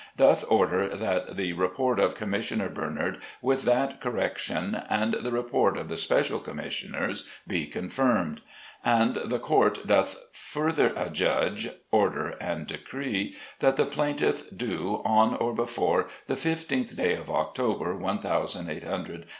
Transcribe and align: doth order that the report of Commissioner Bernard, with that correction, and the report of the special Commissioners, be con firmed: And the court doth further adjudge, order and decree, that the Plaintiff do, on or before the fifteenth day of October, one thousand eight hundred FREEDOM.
doth 0.17 0.43
order 0.49 0.87
that 0.87 1.37
the 1.37 1.53
report 1.53 1.99
of 1.99 2.15
Commissioner 2.15 2.69
Bernard, 2.69 3.19
with 3.39 3.65
that 3.65 4.01
correction, 4.01 4.81
and 4.89 5.13
the 5.19 5.31
report 5.31 5.77
of 5.77 5.89
the 5.89 5.95
special 5.95 6.39
Commissioners, 6.39 7.29
be 7.45 7.67
con 7.67 7.87
firmed: 7.87 8.41
And 8.83 9.17
the 9.25 9.37
court 9.37 9.85
doth 9.85 10.19
further 10.31 10.91
adjudge, 10.95 11.69
order 11.91 12.29
and 12.41 12.65
decree, 12.65 13.35
that 13.59 13.75
the 13.75 13.85
Plaintiff 13.85 14.45
do, 14.57 15.03
on 15.05 15.35
or 15.35 15.53
before 15.53 16.07
the 16.25 16.35
fifteenth 16.35 16.97
day 16.97 17.13
of 17.13 17.29
October, 17.29 17.95
one 17.95 18.17
thousand 18.17 18.71
eight 18.71 18.83
hundred 18.83 19.17
FREEDOM. 19.25 19.29